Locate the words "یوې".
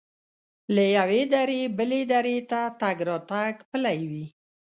0.97-1.21